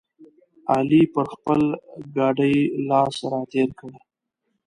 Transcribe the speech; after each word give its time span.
علي 0.73 1.01
پر 1.13 1.25
خپل 1.33 1.59
ګاډي 2.15 2.55
لاس 2.89 3.15
راتېر 3.31 3.69
کړ. 3.79 3.91